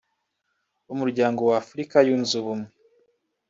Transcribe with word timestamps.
Umuryango 0.93 1.41
w’Afurika 1.49 1.95
Yunze 2.07 2.33
Ubumwe 2.41 2.69